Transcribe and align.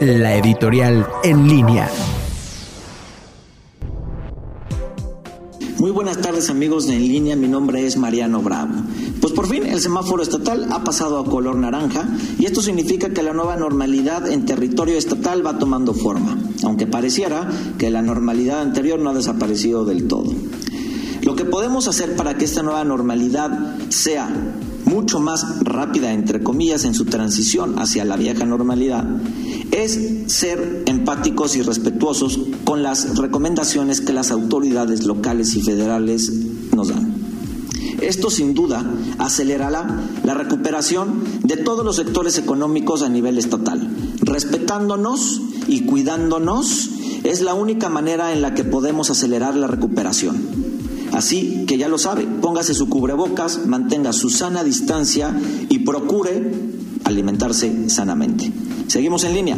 la 0.00 0.36
editorial 0.36 1.06
en 1.22 1.48
línea. 1.48 1.88
Muy 5.78 5.90
buenas 5.90 6.18
tardes 6.18 6.48
amigos 6.50 6.86
de 6.86 6.94
En 6.94 7.08
línea, 7.08 7.36
mi 7.36 7.48
nombre 7.48 7.84
es 7.86 7.96
Mariano 7.96 8.40
Bravo. 8.40 8.74
Pues 9.20 9.32
por 9.32 9.48
fin 9.48 9.66
el 9.66 9.80
semáforo 9.80 10.22
estatal 10.22 10.68
ha 10.70 10.84
pasado 10.84 11.18
a 11.18 11.24
color 11.24 11.56
naranja 11.56 12.08
y 12.38 12.46
esto 12.46 12.62
significa 12.62 13.10
que 13.10 13.22
la 13.22 13.32
nueva 13.32 13.56
normalidad 13.56 14.28
en 14.28 14.46
territorio 14.46 14.96
estatal 14.96 15.44
va 15.44 15.58
tomando 15.58 15.94
forma, 15.94 16.38
aunque 16.62 16.86
pareciera 16.86 17.48
que 17.78 17.90
la 17.90 18.02
normalidad 18.02 18.60
anterior 18.60 19.00
no 19.00 19.10
ha 19.10 19.14
desaparecido 19.14 19.84
del 19.84 20.06
todo. 20.06 20.32
Lo 21.22 21.36
que 21.36 21.44
podemos 21.44 21.86
hacer 21.86 22.16
para 22.16 22.36
que 22.36 22.44
esta 22.44 22.62
nueva 22.62 22.84
normalidad 22.84 23.76
sea 23.88 24.28
mucho 24.92 25.20
más 25.20 25.64
rápida, 25.64 26.12
entre 26.12 26.42
comillas, 26.42 26.84
en 26.84 26.94
su 26.94 27.06
transición 27.06 27.78
hacia 27.78 28.04
la 28.04 28.16
vieja 28.16 28.44
normalidad, 28.44 29.06
es 29.70 29.98
ser 30.26 30.84
empáticos 30.86 31.56
y 31.56 31.62
respetuosos 31.62 32.38
con 32.64 32.82
las 32.82 33.16
recomendaciones 33.16 34.00
que 34.00 34.12
las 34.12 34.30
autoridades 34.30 35.04
locales 35.04 35.54
y 35.54 35.62
federales 35.62 36.30
nos 36.74 36.88
dan. 36.88 37.14
Esto 38.00 38.30
sin 38.30 38.52
duda 38.52 38.84
acelerará 39.18 39.86
la 40.24 40.34
recuperación 40.34 41.22
de 41.42 41.56
todos 41.56 41.84
los 41.84 41.96
sectores 41.96 42.36
económicos 42.36 43.02
a 43.02 43.08
nivel 43.08 43.38
estatal. 43.38 43.88
Respetándonos 44.20 45.40
y 45.68 45.82
cuidándonos 45.82 46.90
es 47.22 47.40
la 47.40 47.54
única 47.54 47.88
manera 47.88 48.32
en 48.32 48.42
la 48.42 48.54
que 48.54 48.64
podemos 48.64 49.10
acelerar 49.10 49.54
la 49.54 49.68
recuperación. 49.68 50.71
Así 51.12 51.64
que 51.66 51.78
ya 51.78 51.88
lo 51.88 51.98
sabe, 51.98 52.26
póngase 52.40 52.74
su 52.74 52.88
cubrebocas, 52.88 53.66
mantenga 53.66 54.12
su 54.12 54.30
sana 54.30 54.64
distancia 54.64 55.34
y 55.68 55.80
procure 55.80 56.52
alimentarse 57.04 57.90
sanamente. 57.90 58.50
Seguimos 58.88 59.24
en 59.24 59.34
línea. 59.34 59.56